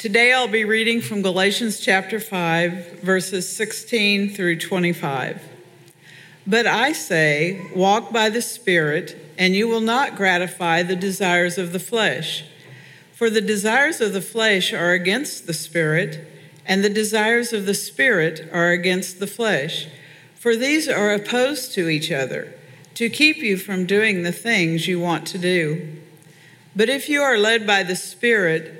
[0.00, 5.42] Today I'll be reading from Galatians chapter 5, verses 16 through 25.
[6.46, 11.74] But I say, walk by the Spirit, and you will not gratify the desires of
[11.74, 12.46] the flesh.
[13.12, 16.26] For the desires of the flesh are against the Spirit,
[16.64, 19.86] and the desires of the Spirit are against the flesh.
[20.34, 22.54] For these are opposed to each other,
[22.94, 25.94] to keep you from doing the things you want to do.
[26.74, 28.79] But if you are led by the Spirit,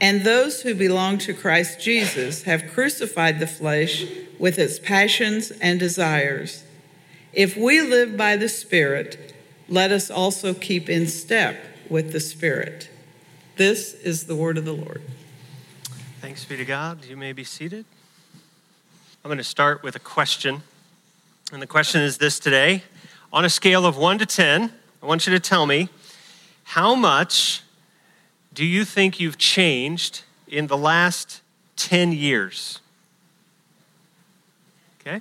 [0.00, 4.04] And those who belong to Christ Jesus have crucified the flesh
[4.38, 6.62] with its passions and desires.
[7.32, 9.34] If we live by the Spirit,
[9.68, 11.56] let us also keep in step
[11.90, 12.90] with the Spirit.
[13.56, 15.02] This is the word of the Lord.
[16.20, 17.04] Thanks be to God.
[17.04, 17.84] You may be seated.
[19.24, 20.62] I'm going to start with a question.
[21.52, 22.84] And the question is this today
[23.32, 25.88] On a scale of 1 to 10, I want you to tell me
[26.64, 27.62] how much
[28.52, 31.42] do you think you've changed in the last
[31.76, 32.80] 10 years?
[35.00, 35.20] Okay?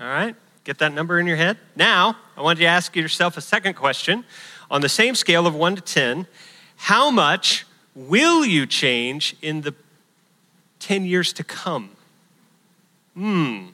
[0.00, 0.34] All right.
[0.64, 1.58] Get that number in your head.
[1.74, 4.24] Now, I want you to ask yourself a second question.
[4.70, 6.26] On the same scale of 1 to 10,
[6.76, 9.74] how much will you change in the
[10.78, 11.90] 10 years to come?
[13.14, 13.66] Hmm.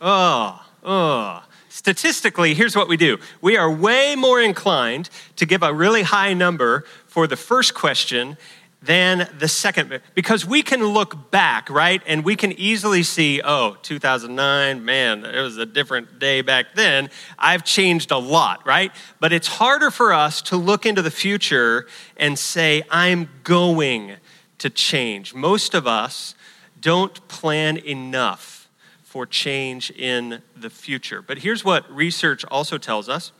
[0.00, 1.44] Oh, oh.
[1.68, 6.32] Statistically, here's what we do we are way more inclined to give a really high
[6.32, 6.84] number
[7.16, 8.36] for the first question
[8.82, 12.02] than the second because we can look back, right?
[12.06, 17.08] And we can easily see, oh, 2009, man, it was a different day back then.
[17.38, 18.92] I've changed a lot, right?
[19.18, 21.86] But it's harder for us to look into the future
[22.18, 24.16] and say, I'm going
[24.58, 25.32] to change.
[25.32, 26.34] Most of us
[26.82, 28.68] don't plan enough
[29.04, 31.22] for change in the future.
[31.22, 33.32] But here's what research also tells us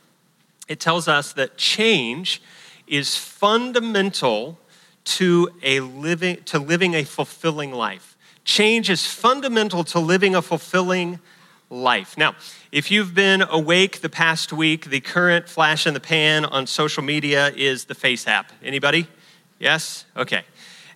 [0.67, 2.41] it tells us that change
[2.87, 4.57] is fundamental
[5.03, 8.17] to, a living, to living a fulfilling life.
[8.43, 11.19] Change is fundamental to living a fulfilling
[11.69, 12.17] life.
[12.17, 12.35] Now,
[12.71, 17.03] if you've been awake the past week, the current flash in the pan on social
[17.03, 18.51] media is the Face app.
[18.63, 19.07] Anybody?
[19.59, 20.05] Yes?
[20.15, 20.43] Okay.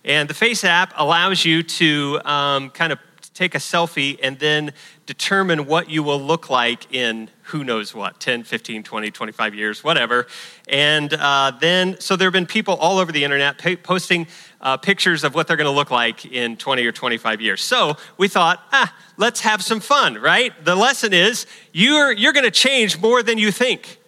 [0.04, 2.98] And the Face app allows you to um, kind of
[3.34, 4.72] take a selfie and then
[5.06, 9.82] determine what you will look like in who knows what 10 15 20 25 years
[9.82, 10.26] whatever.
[10.68, 14.26] And uh, then so there have been people all over the internet posting
[14.60, 17.62] uh, pictures of what they're going to look like in 20 or 25 years.
[17.62, 20.52] So we thought ah let's have some fun right?
[20.64, 23.98] The lesson is you're you're going to change more than you think.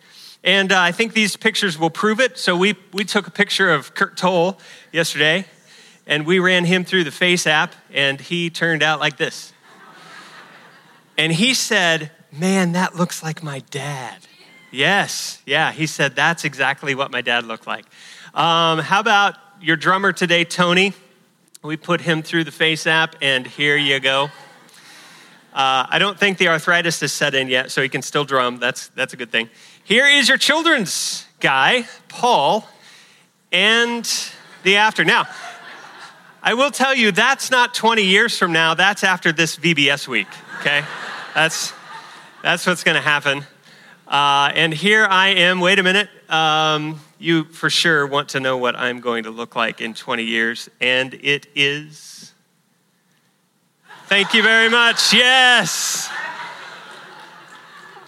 [0.43, 2.37] And uh, i think these pictures will prove it.
[2.39, 4.59] So we we took a picture of kurt toll
[4.93, 5.47] yesterday
[6.07, 9.53] and we ran him through the Face app, and he turned out like this.
[11.17, 14.27] And he said, Man, that looks like my dad.
[14.71, 17.87] Yes, yeah, he said, That's exactly what my dad looked like.
[18.35, 20.93] Um, how about your drummer today, Tony?
[21.63, 24.25] We put him through the Face app, and here you go.
[25.55, 28.59] Uh, I don't think the arthritis is set in yet, so he can still drum.
[28.59, 29.49] That's, that's a good thing.
[29.85, 32.69] Here is your children's guy, Paul,
[33.53, 34.05] and
[34.65, 35.05] the after.
[35.05, 35.29] Now,
[36.47, 38.75] I will tell you, that's not 20 years from now.
[38.75, 40.27] That's after this VBS week,
[40.61, 40.85] okay?
[41.35, 41.73] that's,
[42.43, 43.47] that's what's going to happen.
[44.07, 45.61] Uh, and here I am.
[45.61, 46.11] Wait a minute.
[46.29, 50.23] Um, you for sure want to know what I'm going to look like in 20
[50.23, 52.35] years, and it is.
[54.09, 55.15] Thank you very much.
[55.15, 56.11] Yes.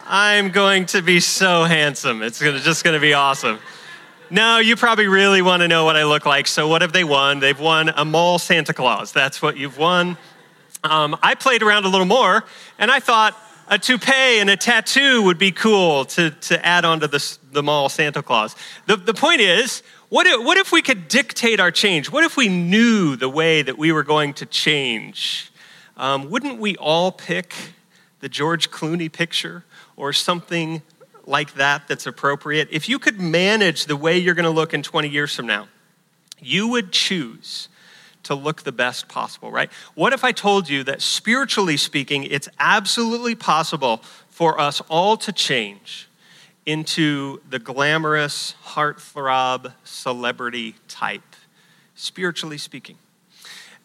[0.07, 2.23] I'm going to be so handsome.
[2.23, 3.61] It's gonna, just going to be awesome.
[4.31, 6.47] No, you probably really want to know what I look like.
[6.47, 7.41] So, what have they won?
[7.41, 9.13] They've won a mole Santa Claus.
[9.13, 10.17] That's what you've won.
[10.85, 12.45] Um, I played around a little more,
[12.79, 13.37] and I thought
[13.69, 17.89] a toupee and a tattoo would be cool to, to add onto the, the mall
[17.89, 18.55] Santa Claus.
[18.87, 22.11] The, the point is, what if, what if we could dictate our change?
[22.11, 25.51] What if we knew the way that we were going to change?
[25.97, 27.55] um, wouldn't we all pick
[28.21, 29.65] the George Clooney picture
[29.97, 30.83] or something
[31.27, 32.69] like that that's appropriate?
[32.71, 35.69] If you could manage the way you're going to look in 20 years from now,
[36.41, 37.69] you would choose
[38.25, 39.71] to look the best possible, right?
[39.95, 45.33] What if I told you that spiritually speaking, it's absolutely possible for us all to
[45.33, 46.09] change
[46.65, 51.37] into the glamorous, heartthrob celebrity type,
[51.95, 52.99] spiritually speaking?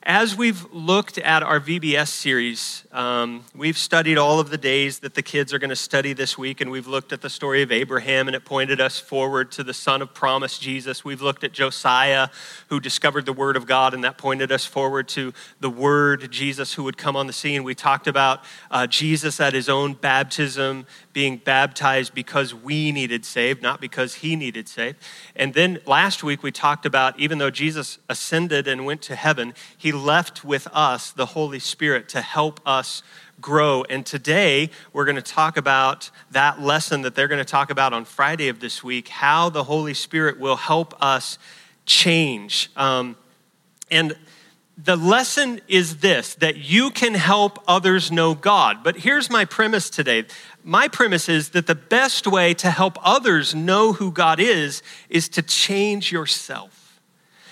[0.03, 5.13] As we've looked at our VBS series, um, we've studied all of the days that
[5.13, 7.71] the kids are going to study this week, and we've looked at the story of
[7.71, 11.06] Abraham, and it pointed us forward to the son of promise, Jesus.
[11.06, 12.30] We've looked at Josiah,
[12.69, 16.74] who discovered the Word of God, and that pointed us forward to the Word, Jesus,
[16.74, 17.63] who would come on the scene.
[17.63, 23.62] We talked about uh, Jesus at his own baptism, being baptized because we needed saved,
[23.62, 24.97] not because he needed saved.
[25.36, 29.54] And then last week we talked about even though Jesus ascended and went to heaven,
[29.77, 33.03] he left with us the Holy Spirit to help us
[33.39, 33.83] grow.
[33.83, 37.93] And today we're going to talk about that lesson that they're going to talk about
[37.93, 41.38] on Friday of this week how the Holy Spirit will help us
[41.85, 42.69] change.
[42.75, 43.15] Um,
[43.89, 44.15] and
[44.77, 48.83] the lesson is this that you can help others know God.
[48.83, 50.25] But here's my premise today
[50.63, 55.27] my premise is that the best way to help others know who God is is
[55.29, 56.81] to change yourself.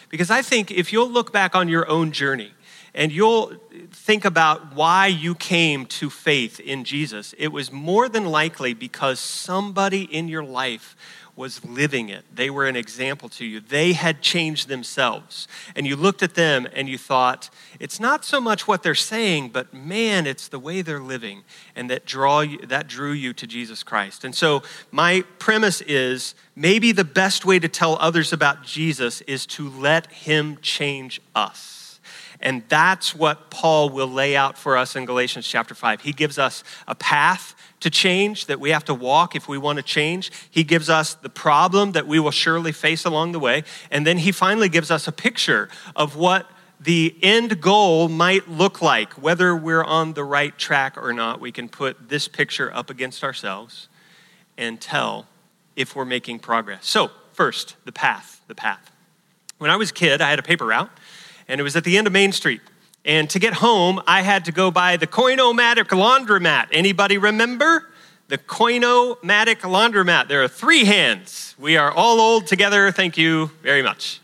[0.10, 2.52] Because I think if you'll look back on your own journey
[2.94, 3.54] and you'll
[3.92, 9.20] think about why you came to faith in Jesus, it was more than likely because
[9.20, 10.96] somebody in your life
[11.40, 12.26] was living it.
[12.36, 13.62] They were an example to you.
[13.62, 15.48] They had changed themselves.
[15.74, 17.50] And you looked at them and you thought,
[17.80, 21.46] it's not so much what they're saying, but man, it's the way they're living.
[21.78, 24.26] And that draw you, that drew you to Jesus Christ.
[24.26, 29.46] And so my premise is maybe the best way to tell others about Jesus is
[29.46, 32.02] to let him change us.
[32.42, 36.02] And that's what Paul will lay out for us in Galatians chapter 5.
[36.02, 39.78] He gives us a path to change, that we have to walk if we want
[39.78, 40.32] to change.
[40.50, 43.64] He gives us the problem that we will surely face along the way.
[43.90, 46.50] And then he finally gives us a picture of what
[46.80, 51.40] the end goal might look like, whether we're on the right track or not.
[51.42, 53.90] We can put this picture up against ourselves
[54.58, 55.28] and tell
[55.76, 56.86] if we're making progress.
[56.86, 58.92] So, first, the path, the path.
[59.58, 60.90] When I was a kid, I had a paper route,
[61.48, 62.62] and it was at the end of Main Street.
[63.10, 66.68] And to get home, I had to go by the Coinomatic laundromat.
[66.72, 67.90] Anybody remember?
[68.28, 70.28] The Coinomatic laundromat.
[70.28, 71.56] There are three hands.
[71.58, 72.92] We are all old together.
[72.92, 74.22] Thank you very much.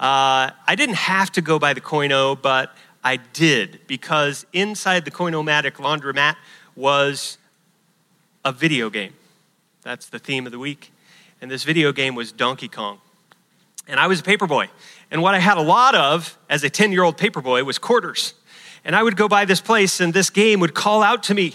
[0.00, 5.12] Uh, I didn't have to go by the Coino, but I did because inside the
[5.12, 6.34] Coinomatic laundromat
[6.74, 7.38] was
[8.44, 9.12] a video game.
[9.82, 10.90] That's the theme of the week.
[11.40, 12.98] And this video game was Donkey Kong.
[13.86, 14.70] And I was a paper boy.
[15.10, 17.78] And what I had a lot of as a 10 year old paper boy was
[17.78, 18.34] quarters.
[18.84, 21.54] And I would go by this place, and this game would call out to me.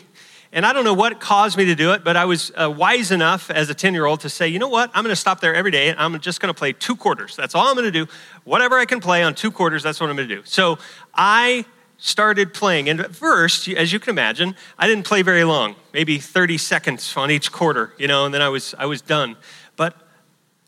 [0.51, 3.09] And I don't know what caused me to do it, but I was uh, wise
[3.09, 4.91] enough as a 10 year old to say, you know what?
[4.93, 7.35] I'm going to stop there every day and I'm just going to play two quarters.
[7.35, 8.05] That's all I'm going to do.
[8.43, 10.43] Whatever I can play on two quarters, that's what I'm going to do.
[10.45, 10.77] So
[11.15, 11.65] I
[11.97, 12.87] started playing.
[12.87, 17.15] And at first, as you can imagine, I didn't play very long, maybe 30 seconds
[17.17, 19.37] on each quarter, you know, and then I was, I was done.
[19.75, 19.95] But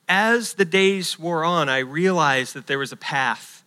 [0.08, 3.64] as the days wore on, I realized that there was a path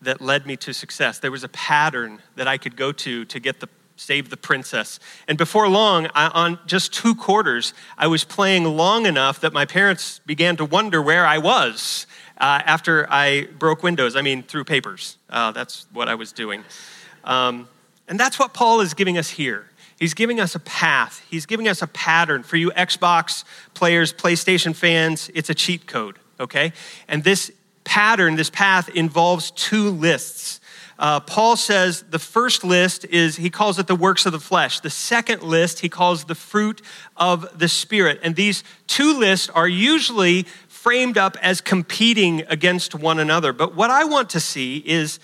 [0.00, 1.18] that led me to success.
[1.18, 4.98] There was a pattern that I could go to to get the save the princess.
[5.28, 9.64] And before long, I, on just two quarters, I was playing long enough that my
[9.64, 12.06] parents began to wonder where I was
[12.38, 14.16] uh, after I broke windows.
[14.16, 15.18] I mean, through papers.
[15.30, 16.64] Uh, that's what I was doing.
[17.24, 17.68] Um,
[18.08, 19.68] and that's what Paul is giving us here.
[20.02, 21.24] He's giving us a path.
[21.30, 22.42] He's giving us a pattern.
[22.42, 26.72] For you Xbox players, PlayStation fans, it's a cheat code, okay?
[27.06, 27.52] And this
[27.84, 30.58] pattern, this path involves two lists.
[30.98, 34.80] Uh, Paul says the first list is, he calls it the works of the flesh.
[34.80, 36.82] The second list, he calls the fruit
[37.16, 38.18] of the Spirit.
[38.24, 43.52] And these two lists are usually framed up as competing against one another.
[43.52, 45.20] But what I want to see is,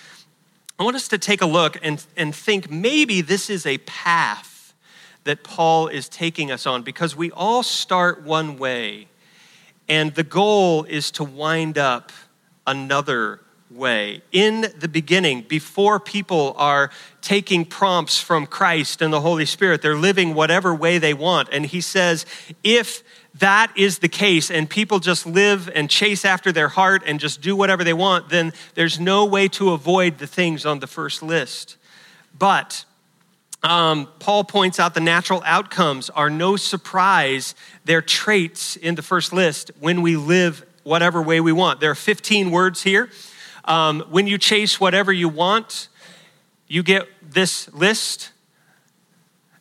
[0.79, 4.55] I want us to take a look and, and think maybe this is a path
[5.29, 9.09] that Paul is taking us on because we all start one way,
[9.87, 12.13] and the goal is to wind up
[12.67, 14.23] another way.
[14.33, 16.89] In the beginning, before people are
[17.21, 21.51] taking prompts from Christ and the Holy Spirit, they're living whatever way they want.
[21.53, 22.25] And he says,
[22.65, 23.03] if
[23.35, 27.43] that is the case and people just live and chase after their heart and just
[27.43, 31.23] do whatever they want, then there's no way to avoid the things on the first
[31.23, 31.77] list.
[32.39, 32.87] But
[33.63, 37.55] um, Paul points out the natural outcomes are no surprise.
[37.85, 41.81] They're traits in the first list when we live whatever way we want.
[41.81, 43.11] There are 15 words here.
[43.65, 45.89] Um, when you chase whatever you want,
[46.71, 48.31] You get this list.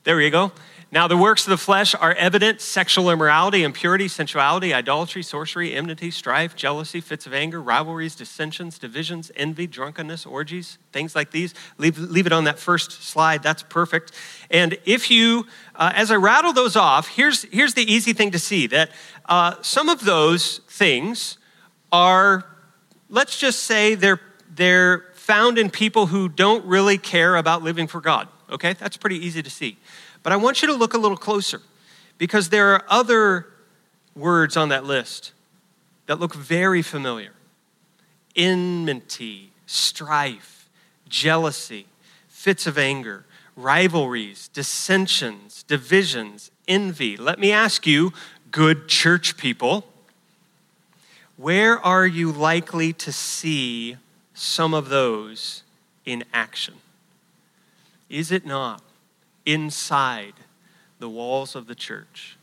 [0.03, 0.51] There you go.
[0.89, 6.11] Now, the works of the flesh are evident sexual immorality, impurity, sensuality, idolatry, sorcery, enmity,
[6.11, 11.53] strife, jealousy, fits of anger, rivalries, dissensions, divisions, envy, drunkenness, orgies, things like these.
[11.77, 13.43] Leave, leave it on that first slide.
[13.43, 14.13] That's perfect.
[14.49, 18.39] And if you, uh, as I rattle those off, here's, here's the easy thing to
[18.39, 18.89] see that
[19.25, 21.37] uh, some of those things
[21.91, 22.45] are,
[23.09, 27.99] let's just say, they're, they're found in people who don't really care about living for
[27.99, 28.29] God.
[28.49, 28.71] Okay?
[28.71, 29.77] That's pretty easy to see.
[30.27, 31.61] But I want you to look a little closer
[32.17, 33.47] because there are other
[34.13, 35.31] words on that list
[36.05, 37.31] that look very familiar
[38.35, 40.67] enmity, strife,
[41.07, 41.85] jealousy,
[42.27, 43.23] fits of anger,
[43.55, 47.15] rivalries, dissensions, divisions, envy.
[47.15, 48.11] Let me ask you,
[48.51, 49.85] good church people,
[51.37, 53.95] where are you likely to see
[54.33, 55.63] some of those
[56.03, 56.73] in action?
[58.09, 58.81] Is it not
[59.47, 60.33] inside
[60.99, 62.37] the walls of the church.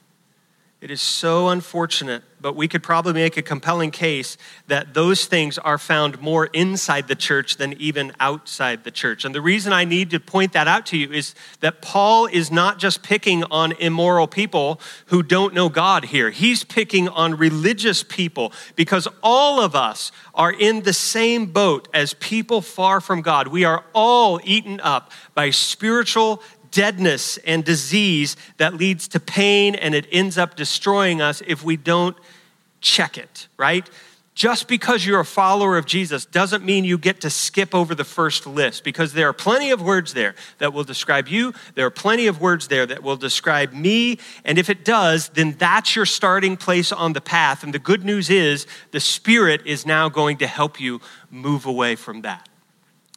[0.85, 5.57] It is so unfortunate, but we could probably make a compelling case that those things
[5.57, 9.25] are found more inside the church than even outside the church.
[9.25, 12.51] And the reason I need to point that out to you is that Paul is
[12.51, 18.03] not just picking on immoral people who don't know God here, he's picking on religious
[18.03, 23.49] people because all of us are in the same boat as people far from God.
[23.49, 26.43] We are all eaten up by spiritual
[26.75, 31.77] deadness and disease that leads to pain and it ends up destroying us if we
[31.77, 32.17] don't
[32.81, 33.89] check it, right?
[34.35, 38.05] Just because you're a follower of Jesus doesn't mean you get to skip over the
[38.05, 41.55] first list because there are plenty of words there that will describe you.
[41.77, 44.19] There are plenty of words there that will describe me.
[44.45, 47.63] And if it does, then that's your starting place on the path.
[47.63, 51.01] And the good news is the Spirit is now going to help you
[51.31, 52.49] move away from that.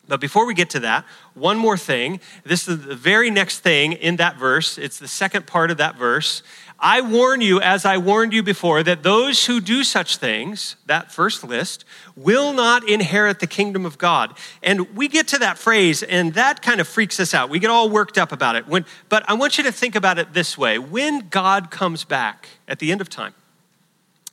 [0.08, 2.20] But before we get to that, one more thing.
[2.44, 4.78] This is the very next thing in that verse.
[4.78, 6.44] It's the second part of that verse.
[6.80, 11.12] I warn you, as I warned you before, that those who do such things, that
[11.12, 11.86] first list,
[12.16, 14.38] will not inherit the kingdom of God.
[14.62, 17.50] And we get to that phrase, and that kind of freaks us out.
[17.50, 18.68] We get all worked up about it.
[18.68, 22.48] When, but I want you to think about it this way when God comes back
[22.68, 23.34] at the end of time,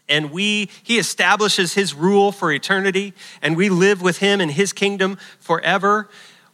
[0.08, 4.72] and we he establishes his rule for eternity and we live with him in his
[4.72, 6.08] kingdom forever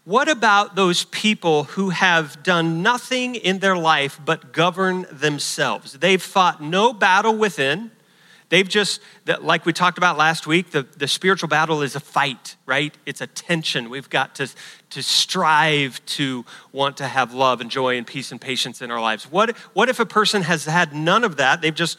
[0.05, 6.23] what about those people who have done nothing in their life but govern themselves they've
[6.23, 7.91] fought no battle within
[8.51, 9.01] They've just,
[9.41, 12.93] like we talked about last week, the, the spiritual battle is a fight, right?
[13.07, 13.91] It's a tension.
[13.91, 14.51] We've got to,
[14.91, 19.01] to strive to want to have love and joy and peace and patience in our
[19.01, 19.25] lives.
[19.25, 21.61] What, what if a person has had none of that?
[21.61, 21.99] They've just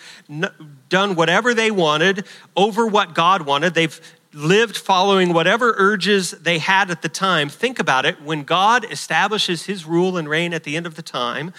[0.89, 3.73] done whatever they wanted over what God wanted.
[3.73, 3.99] They've
[4.33, 7.49] lived following whatever urges they had at the time.
[7.49, 8.21] Think about it.
[8.21, 11.53] When God establishes his rule and reign at the end of the time,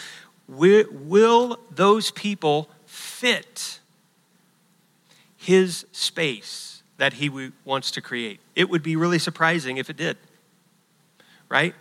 [0.48, 3.80] will those people fit?
[5.42, 8.38] his space that he wants to create.
[8.54, 10.16] It would be really surprising if it did,
[11.52, 11.74] right?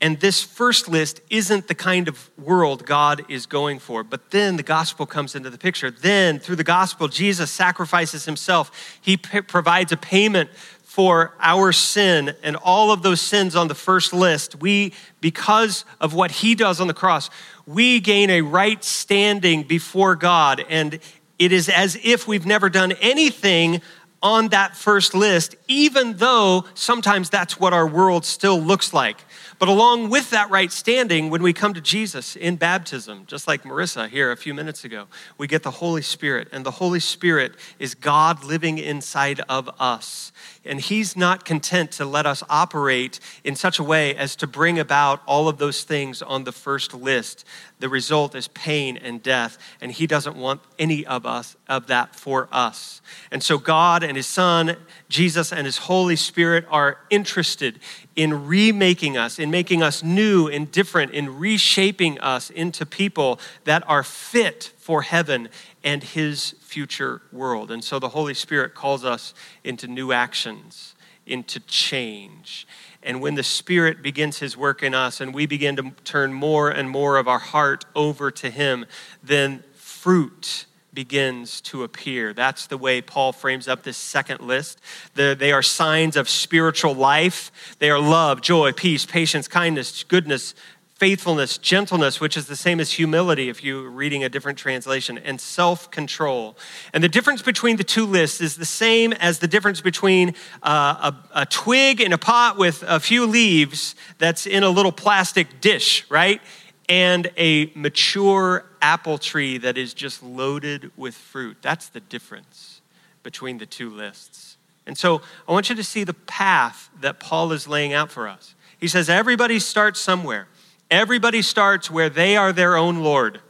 [0.00, 4.02] And this first list isn't the kind of world God is going for.
[4.02, 5.90] But then the gospel comes into the picture.
[5.90, 8.98] Then, through the gospel, Jesus sacrifices himself.
[9.00, 10.50] He p- provides a payment
[10.82, 14.56] for our sin and all of those sins on the first list.
[14.56, 17.28] We, because of what he does on the cross,
[17.66, 20.64] we gain a right standing before God.
[20.68, 20.98] And
[21.38, 23.82] it is as if we've never done anything
[24.26, 29.18] on that first list, even though sometimes that's what our world still looks like.
[29.60, 33.62] But along with that right standing, when we come to Jesus in baptism, just like
[33.62, 35.06] Marissa here a few minutes ago,
[35.38, 36.48] we get the Holy Spirit.
[36.50, 40.32] And the Holy Spirit is God living inside of us.
[40.64, 44.78] And He's not content to let us operate in such a way as to bring
[44.78, 47.46] about all of those things on the first list.
[47.78, 52.14] The result is pain and death, and He doesn't want any of us of that
[52.14, 53.02] for us.
[53.30, 54.76] And so God and His Son,
[55.08, 57.78] Jesus and His Holy Spirit are interested
[58.14, 63.84] in remaking us, in making us new and different, in reshaping us into people that
[63.86, 65.48] are fit for heaven
[65.84, 67.70] and his future world.
[67.70, 70.94] And so the Holy Spirit calls us into new actions,
[71.26, 72.66] into change.
[73.06, 76.68] And when the Spirit begins his work in us and we begin to turn more
[76.68, 78.84] and more of our heart over to him,
[79.22, 82.32] then fruit begins to appear.
[82.32, 84.80] That's the way Paul frames up this second list.
[85.14, 87.76] they are signs of spiritual life.
[87.78, 90.54] They are love, joy, peace, patience, kindness, goodness,
[90.96, 95.40] faithfulness, gentleness, which is the same as humility if you're reading a different translation, and
[95.40, 96.56] self control.
[96.94, 101.12] And the difference between the two lists is the same as the difference between uh,
[101.12, 105.60] a, a twig in a pot with a few leaves that's in a little plastic
[105.60, 106.40] dish, right?
[106.88, 111.58] And a mature apple tree that is just loaded with fruit.
[111.60, 112.80] That's the difference
[113.22, 114.56] between the two lists.
[114.86, 118.28] And so I want you to see the path that Paul is laying out for
[118.28, 118.54] us.
[118.78, 120.46] He says, everybody starts somewhere.
[120.90, 123.40] Everybody starts where they are their own Lord.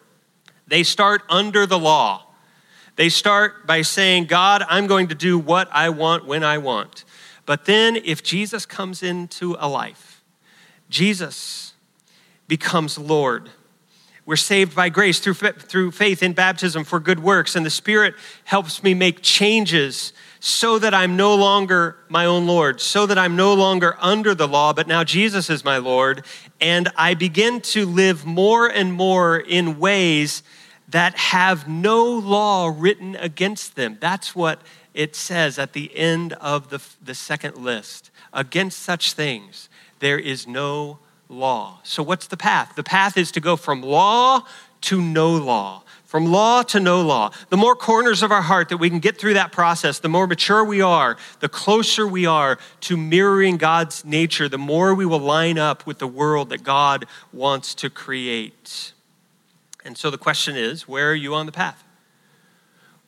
[0.67, 2.27] They start under the law.
[2.97, 7.05] They start by saying, God, I'm going to do what I want when I want.
[7.45, 10.25] But then, if Jesus comes into a life,
[10.89, 11.75] Jesus
[12.49, 13.51] becomes Lord.
[14.27, 18.15] We're saved by grace through, through faith in baptism for good works, and the Spirit
[18.43, 23.37] helps me make changes so that I'm no longer my own Lord, so that I'm
[23.37, 26.25] no longer under the law, but now Jesus is my Lord.
[26.61, 30.43] And I begin to live more and more in ways
[30.89, 33.97] that have no law written against them.
[34.01, 34.61] That's what
[34.93, 38.11] it says at the end of the, the second list.
[38.33, 39.69] Against such things,
[40.01, 41.81] there is no law.
[41.83, 42.75] So, what's the path?
[42.77, 44.43] The path is to go from law
[44.83, 47.31] to no law from law to no law.
[47.51, 50.27] The more corners of our heart that we can get through that process, the more
[50.27, 55.19] mature we are, the closer we are to mirroring God's nature, the more we will
[55.19, 58.93] line up with the world that God wants to create.
[59.85, 61.83] And so the question is where are you on the path?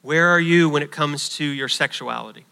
[0.02, 2.46] Where are you when it comes to your sexuality?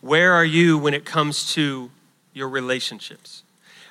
[0.00, 1.90] Where are you when it comes to
[2.32, 3.44] your relationships?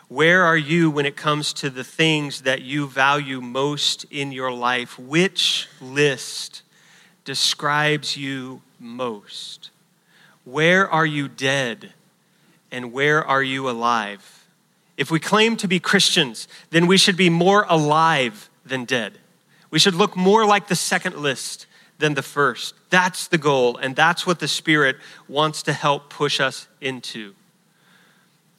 [0.09, 4.51] Where are you when it comes to the things that you value most in your
[4.51, 4.99] life?
[4.99, 6.61] Which list
[7.25, 9.69] describes you most?
[10.45, 11.93] Where are you dead
[12.71, 14.45] and where are you alive?
[14.97, 19.13] If we claim to be Christians, then we should be more alive than dead.
[19.71, 21.65] We should look more like the second list
[21.97, 22.75] than the first.
[22.89, 27.33] That's the goal, and that's what the Spirit wants to help push us into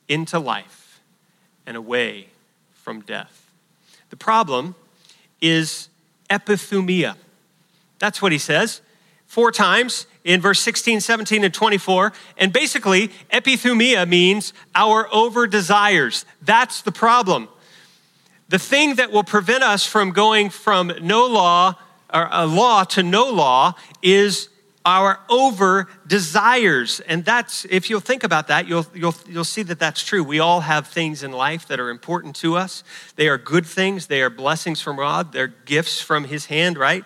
[0.09, 0.84] into life
[1.67, 2.29] and away
[2.73, 3.51] from death.
[4.11, 4.75] The problem
[5.41, 5.89] is
[6.31, 7.17] epithumia.
[7.99, 8.81] That's what he says
[9.27, 12.13] four times in verse 16, 17, and 24.
[12.39, 16.25] And basically, epithumia means our over desires.
[16.41, 17.49] That's the problem.
[18.49, 21.75] The thing that will prevent us from going from no law
[22.13, 24.49] or a law to no law is
[24.85, 27.01] our over desires.
[27.01, 30.23] And that's, if you'll think about that, you'll, you'll, you'll see that that's true.
[30.23, 32.85] We all have things in life that are important to us.
[33.17, 37.05] They are good things, they are blessings from God, they're gifts from His hand, right?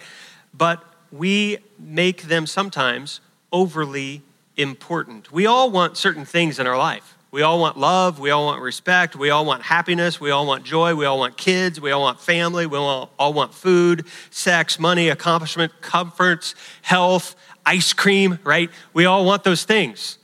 [0.52, 3.20] But we make them sometimes
[3.52, 4.22] overly
[4.56, 5.30] important.
[5.30, 7.16] We all want certain things in our life.
[7.30, 8.18] We all want love.
[8.18, 9.14] We all want respect.
[9.14, 10.18] We all want happiness.
[10.18, 10.94] We all want joy.
[10.94, 11.78] We all want kids.
[11.78, 12.64] We all want family.
[12.64, 17.36] We all, all want food, sex, money, accomplishment, comforts, health,
[17.68, 18.70] ice cream, right?
[18.94, 20.16] We all want those things.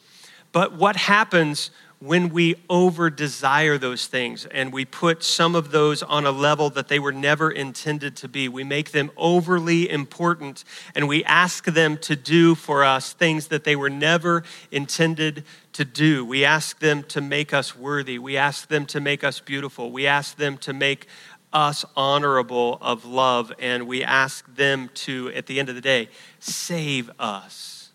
[0.50, 6.02] But what happens when we over desire those things and we put some of those
[6.02, 8.48] on a level that they were never intended to be?
[8.48, 13.64] We make them overly important and we ask them to do for us things that
[13.64, 16.24] they were never intended to do.
[16.24, 18.18] We ask them to make us worthy.
[18.18, 19.90] We ask them to make us beautiful.
[19.92, 21.08] We ask them to make
[21.54, 26.08] us honorable of love, and we ask them to, at the end of the day,
[26.40, 27.90] save us.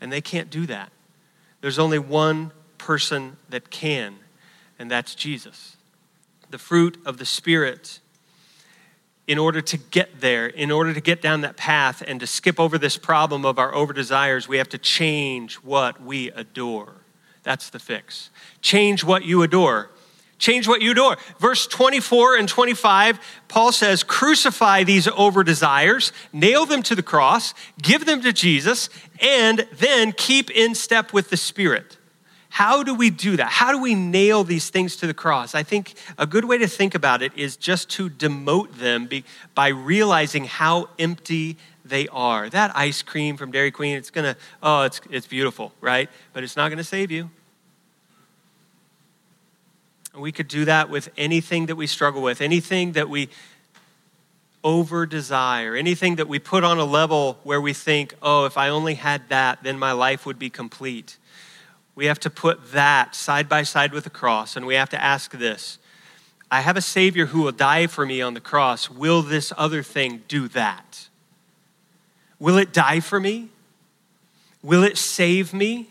[0.00, 0.90] And they can't do that.
[1.60, 4.16] There's only one person that can,
[4.78, 5.76] and that's Jesus.
[6.50, 8.00] The fruit of the Spirit.
[9.26, 12.58] In order to get there, in order to get down that path and to skip
[12.58, 16.94] over this problem of our over desires, we have to change what we adore.
[17.42, 18.30] That's the fix.
[18.62, 19.90] Change what you adore.
[20.38, 21.14] Change what you do.
[21.38, 27.54] Verse 24 and 25, Paul says, Crucify these over desires, nail them to the cross,
[27.82, 28.88] give them to Jesus,
[29.20, 31.96] and then keep in step with the Spirit.
[32.50, 33.48] How do we do that?
[33.48, 35.54] How do we nail these things to the cross?
[35.54, 39.08] I think a good way to think about it is just to demote them
[39.54, 42.48] by realizing how empty they are.
[42.48, 46.08] That ice cream from Dairy Queen, it's gonna, oh, it's, it's beautiful, right?
[46.32, 47.30] But it's not gonna save you.
[50.20, 53.28] We could do that with anything that we struggle with, anything that we
[54.64, 58.68] over desire, anything that we put on a level where we think, oh, if I
[58.68, 61.16] only had that, then my life would be complete.
[61.94, 65.02] We have to put that side by side with the cross, and we have to
[65.02, 65.78] ask this
[66.50, 68.90] I have a Savior who will die for me on the cross.
[68.90, 71.08] Will this other thing do that?
[72.38, 73.48] Will it die for me?
[74.62, 75.88] Will it save me?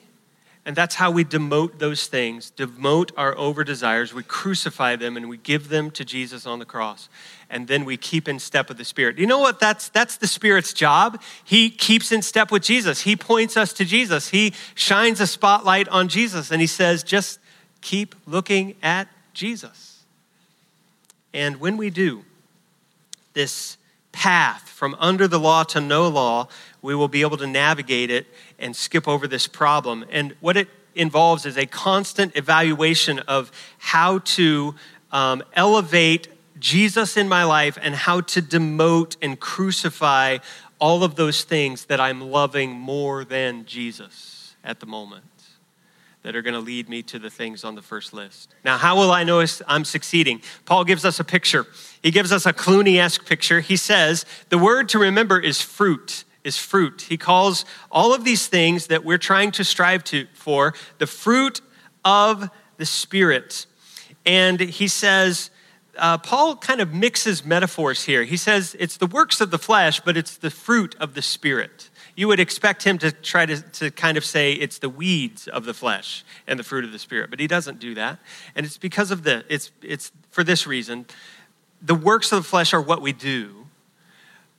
[0.67, 4.13] And that's how we demote those things, demote our over desires.
[4.13, 7.08] We crucify them and we give them to Jesus on the cross.
[7.49, 9.17] And then we keep in step with the Spirit.
[9.17, 9.62] You know what?
[9.62, 11.21] That's, that's the Spirit's job.
[11.45, 13.03] He keeps in step with Jesus.
[13.03, 14.27] He points us to Jesus.
[14.27, 17.39] He shines a spotlight on Jesus and he says, just
[17.80, 20.03] keep looking at Jesus.
[21.34, 22.25] And when we do,
[23.34, 23.77] this
[24.17, 26.47] path from under the law to no law,
[26.82, 28.25] we will be able to navigate it
[28.58, 30.03] and skip over this problem.
[30.10, 34.73] And what it involves is a constant evaluation of how to
[35.12, 40.39] um, elevate Jesus in my life and how to demote and crucify
[40.80, 45.25] all of those things that I'm loving more than Jesus at the moment
[46.27, 48.53] that are going to lead me to the things on the first list.
[48.65, 50.41] Now, how will I know I'm succeeding?
[50.65, 51.65] Paul gives us a picture.
[52.03, 53.61] He gives us a Clooney esque picture.
[53.61, 56.25] He says, The word to remember is fruit.
[56.43, 57.05] Is fruit.
[57.07, 61.61] He calls all of these things that we're trying to strive to for the fruit
[62.03, 63.65] of the Spirit.
[64.25, 65.49] And he says,
[65.97, 68.25] uh, Paul kind of mixes metaphors here.
[68.25, 71.87] He says it's the works of the flesh, but it's the fruit of the Spirit
[72.17, 75.65] you would expect him to try to, to kind of say it's the weeds of
[75.65, 78.19] the flesh and the fruit of the spirit but he doesn't do that.
[78.56, 81.06] And it's because of the it's it's for this reason.
[81.82, 83.67] The works of the flesh are what we do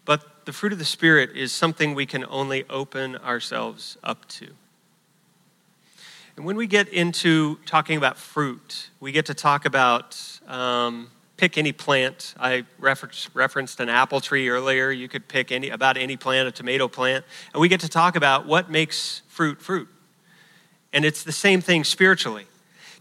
[0.04, 4.48] but the fruit of the spirit is something we can only open ourselves up to.
[6.36, 10.16] And when we get into talking about fruit we get to talk about
[10.46, 12.34] um, pick any plant.
[12.38, 14.90] I referenced, an apple tree earlier.
[14.90, 17.24] You could pick any, about any plant, a tomato plant.
[17.54, 19.88] And we get to talk about what makes fruit fruit.
[20.92, 22.46] And it's the same thing spiritually.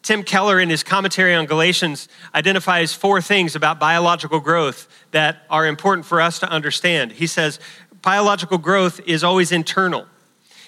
[0.03, 5.65] Tim Keller, in his commentary on Galatians, identifies four things about biological growth that are
[5.65, 7.13] important for us to understand.
[7.13, 7.59] He says
[8.01, 10.05] biological growth is always internal,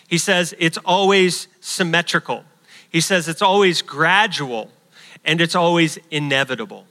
[0.07, 2.43] he says it's always symmetrical,
[2.89, 4.71] he says it's always gradual,
[5.23, 6.85] and it's always inevitable.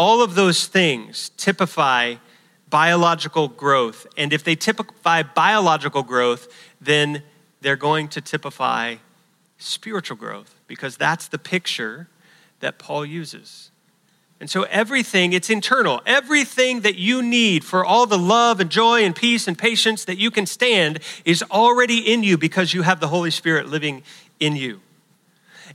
[0.00, 2.14] All of those things typify
[2.70, 4.06] biological growth.
[4.16, 6.48] And if they typify biological growth,
[6.80, 7.22] then
[7.60, 8.96] they're going to typify
[9.58, 12.08] spiritual growth because that's the picture
[12.60, 13.72] that Paul uses.
[14.40, 16.00] And so everything, it's internal.
[16.06, 20.16] Everything that you need for all the love and joy and peace and patience that
[20.16, 24.02] you can stand is already in you because you have the Holy Spirit living
[24.40, 24.80] in you.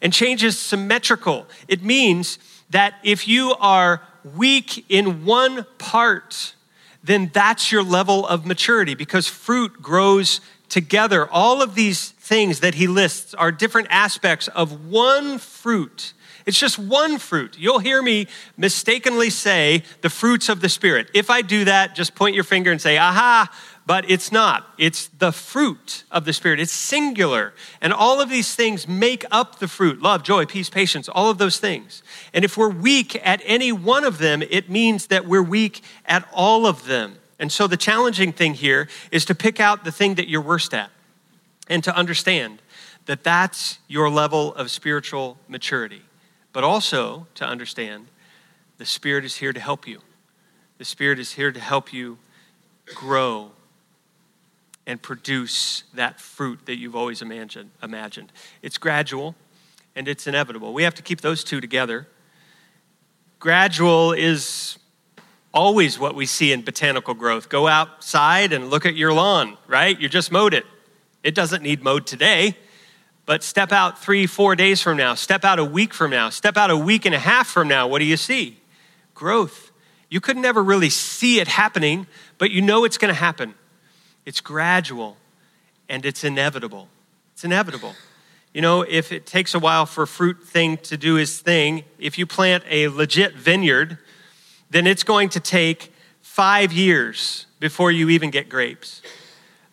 [0.01, 1.45] And change is symmetrical.
[1.67, 2.39] It means
[2.71, 4.01] that if you are
[4.35, 6.55] weak in one part,
[7.03, 11.29] then that's your level of maturity because fruit grows together.
[11.29, 16.13] All of these things that he lists are different aspects of one fruit.
[16.45, 17.57] It's just one fruit.
[17.57, 21.09] You'll hear me mistakenly say the fruits of the Spirit.
[21.13, 23.51] If I do that, just point your finger and say, aha,
[23.85, 24.67] but it's not.
[24.77, 26.59] It's the fruit of the Spirit.
[26.59, 27.53] It's singular.
[27.81, 31.37] And all of these things make up the fruit love, joy, peace, patience, all of
[31.37, 32.01] those things.
[32.33, 36.27] And if we're weak at any one of them, it means that we're weak at
[36.33, 37.17] all of them.
[37.37, 40.73] And so the challenging thing here is to pick out the thing that you're worst
[40.73, 40.89] at
[41.67, 42.61] and to understand
[43.05, 46.01] that that's your level of spiritual maturity.
[46.53, 48.07] But also to understand
[48.77, 50.01] the Spirit is here to help you.
[50.79, 52.17] The Spirit is here to help you
[52.95, 53.51] grow
[54.87, 57.71] and produce that fruit that you've always imagined.
[57.81, 58.31] imagined.
[58.61, 59.35] It's gradual
[59.95, 60.73] and it's inevitable.
[60.73, 62.07] We have to keep those two together.
[63.39, 64.77] Gradual is
[65.53, 67.49] always what we see in botanical growth.
[67.49, 69.99] Go outside and look at your lawn, right?
[69.99, 70.65] You just mowed it.
[71.23, 72.57] It doesn't need mowed today,
[73.25, 76.57] but step out three, four days from now, step out a week from now, step
[76.57, 77.87] out a week and a half from now.
[77.87, 78.59] What do you see?
[79.15, 79.71] Growth.
[80.09, 82.05] You could never really see it happening,
[82.37, 83.55] but you know it's going to happen.
[84.25, 85.17] It's gradual
[85.87, 86.89] and it's inevitable.
[87.33, 87.93] It's inevitable.
[88.53, 91.83] You know, if it takes a while for a fruit thing to do its thing,
[91.99, 93.97] if you plant a legit vineyard,
[94.69, 99.01] then it's going to take five years before you even get grapes.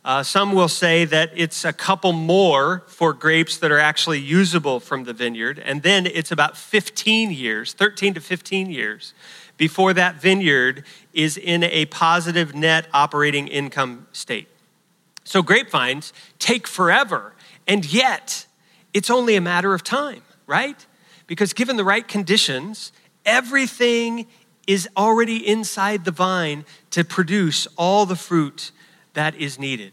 [0.05, 4.81] Uh, some will say that it's a couple more for grapes that are actually usable
[4.81, 9.15] from the vineyard, and then it's about 15 years, 13 to 15 years,
[9.57, 14.49] before that vineyard is in a positive net operating income state.
[15.25, 17.35] So grapevines take forever,
[17.67, 18.47] and yet
[18.93, 20.85] it's only a matter of time, right?
[21.27, 22.93] Because given the right conditions,
[23.25, 24.27] everything
[24.67, 28.71] is already inside the vine to produce all the fruit
[29.15, 29.93] that is needed.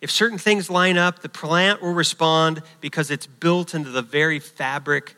[0.00, 4.38] If certain things line up, the plant will respond because it's built into the very
[4.38, 5.16] fabric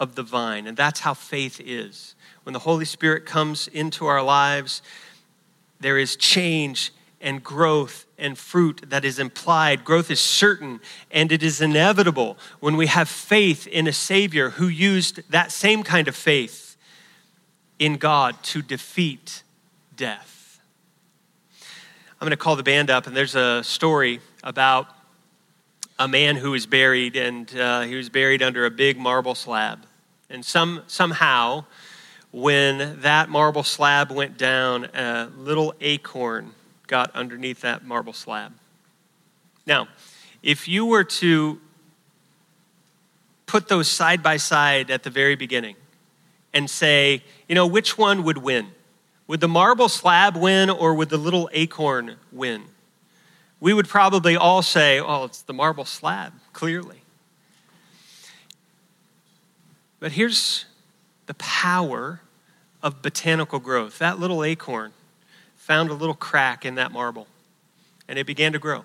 [0.00, 0.66] of the vine.
[0.66, 4.82] And that's how faith is when the Holy Spirit comes into our lives,
[5.78, 9.84] there is change and growth and fruit that is implied.
[9.84, 14.66] Growth is certain and it is inevitable when we have faith in a Savior who
[14.66, 16.76] used that same kind of faith
[17.78, 19.42] in God to defeat
[19.96, 20.60] death.
[22.20, 24.88] I'm going to call the band up, and there's a story about
[25.98, 29.86] a man who was buried, and uh, he was buried under a big marble slab.
[30.30, 31.64] And some, somehow,
[32.30, 36.52] when that marble slab went down, a little acorn
[36.86, 38.52] got underneath that marble slab.
[39.66, 39.88] Now,
[40.42, 41.60] if you were to
[43.46, 45.74] put those side by side at the very beginning
[46.54, 48.68] and say, you know, which one would win?
[49.26, 52.64] Would the marble slab win or would the little acorn win?
[53.60, 56.99] We would probably all say, oh, it's the marble slab, clearly.
[60.00, 60.64] But here's
[61.26, 62.20] the power
[62.82, 63.98] of botanical growth.
[63.98, 64.92] That little acorn
[65.54, 67.28] found a little crack in that marble,
[68.08, 68.84] and it began to grow.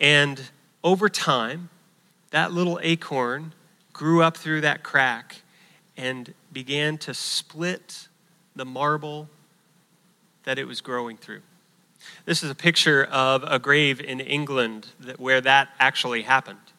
[0.00, 0.40] And
[0.82, 1.68] over time,
[2.30, 3.52] that little acorn
[3.92, 5.42] grew up through that crack
[5.96, 8.08] and began to split
[8.56, 9.28] the marble
[10.44, 11.42] that it was growing through.
[12.24, 16.71] This is a picture of a grave in England where that actually happened.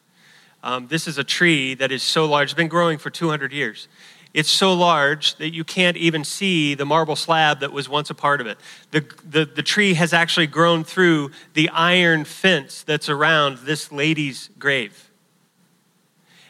[0.63, 3.89] Um, this is a tree that is so large, it's been growing for 200 years.
[4.33, 8.15] It's so large that you can't even see the marble slab that was once a
[8.15, 8.57] part of it.
[8.89, 14.49] The, the, the tree has actually grown through the iron fence that's around this lady's
[14.57, 15.11] grave.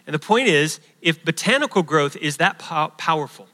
[0.07, 3.47] And the point is if botanical growth is that po- powerful,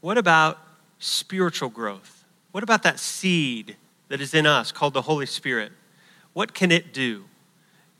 [0.00, 0.58] what about
[0.98, 2.24] spiritual growth?
[2.50, 3.76] What about that seed
[4.08, 5.72] that is in us called the Holy Spirit?
[6.34, 7.24] What can it do?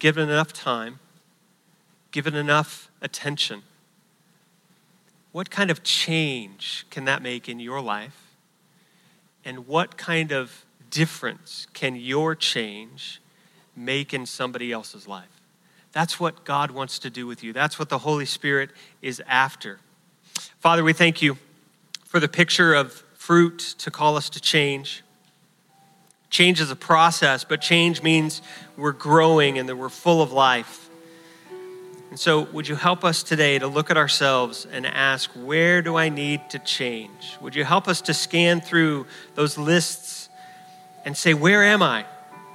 [0.02, 0.98] Given enough time,
[2.10, 3.62] given enough attention
[5.32, 8.36] what kind of change can that make in your life?
[9.44, 13.20] And what kind of difference can your change
[13.74, 15.40] make in somebody else's life?
[15.92, 17.52] That's what God wants to do with you.
[17.52, 19.80] That's what the Holy Spirit is after.
[20.60, 21.38] Father, we thank you
[22.04, 25.02] for the picture of fruit to call us to change.
[26.32, 28.40] Change is a process, but change means
[28.78, 30.88] we're growing and that we're full of life.
[32.08, 35.94] And so, would you help us today to look at ourselves and ask, where do
[35.96, 37.36] I need to change?
[37.42, 40.30] Would you help us to scan through those lists
[41.04, 42.06] and say, where am I?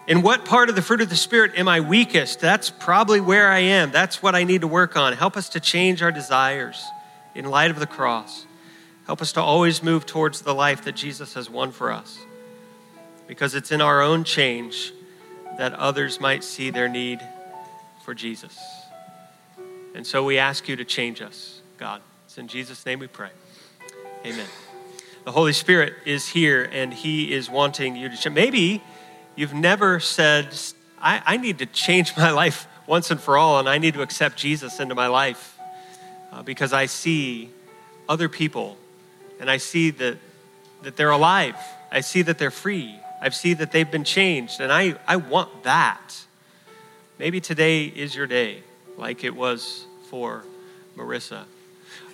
[0.08, 2.40] In what part of the fruit of the Spirit am I weakest?
[2.40, 3.92] That's probably where I am.
[3.92, 5.14] That's what I need to work on.
[5.14, 6.84] Help us to change our desires
[7.36, 8.48] in light of the cross.
[9.06, 12.18] Help us to always move towards the life that Jesus has won for us.
[13.28, 14.94] Because it's in our own change
[15.58, 17.20] that others might see their need
[18.04, 18.58] for Jesus.
[19.96, 22.02] And so we ask you to change us, God.
[22.26, 23.32] It's in Jesus' name we pray.
[24.26, 24.46] Amen.
[25.26, 28.34] The Holy Spirit is here and He is wanting you to change.
[28.36, 28.84] Maybe
[29.36, 30.58] you've never said,
[31.02, 34.02] I, I, need to change my life once and for all, and I need to
[34.02, 35.58] accept Jesus into my life
[36.32, 37.50] uh, because I see
[38.08, 38.78] other people
[39.40, 40.18] and I see that,
[40.84, 41.58] that they're alive.
[41.92, 43.00] I see that they're free.
[43.22, 46.24] I see that they've been changed, and I, I want that.
[47.18, 48.62] Maybe today is your day,
[48.98, 50.44] like it was for
[50.96, 51.44] Marissa.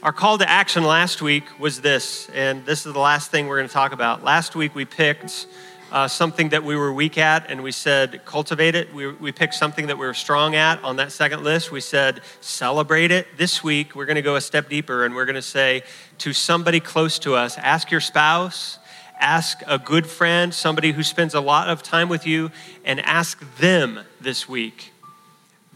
[0.01, 3.57] Our call to action last week was this, and this is the last thing we're
[3.57, 4.23] going to talk about.
[4.23, 5.47] Last week we picked
[5.93, 8.93] uh, something that we were weak at, and we said cultivate it.
[8.93, 11.71] We, we picked something that we were strong at on that second list.
[11.71, 13.27] We said celebrate it.
[13.37, 15.83] This week we're going to go a step deeper, and we're going to say
[16.17, 18.79] to somebody close to us ask your spouse,
[19.23, 22.51] ask a good friend, somebody who spends a lot of time with you,
[22.83, 24.91] and ask them this week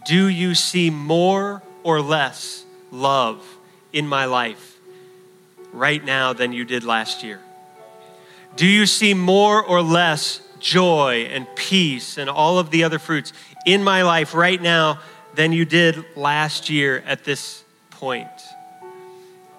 [0.05, 3.41] Do you see more or less love
[3.93, 4.77] in my life
[5.71, 7.39] right now than you did last year?
[8.55, 13.31] Do you see more or less joy and peace and all of the other fruits
[13.65, 14.99] in my life right now
[15.35, 18.27] than you did last year at this point?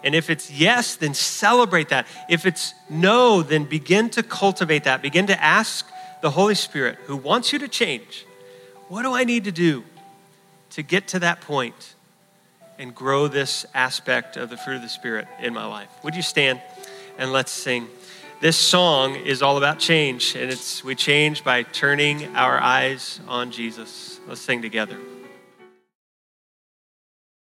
[0.05, 2.07] And if it's yes, then celebrate that.
[2.29, 5.03] If it's no, then begin to cultivate that.
[5.03, 5.87] Begin to ask
[6.23, 8.27] the Holy Spirit, who wants you to change,
[8.89, 9.85] what do I need to do
[10.71, 11.41] to get to that
[12.79, 15.89] and grow this aspect of the fruit of the Spirit in my life.
[16.05, 16.61] Would you stand
[17.19, 17.89] and let's sing?
[18.41, 23.51] This song is all about change, and it's we change by turning our eyes on
[23.51, 24.21] Jesus.
[24.29, 24.97] Let's sing together.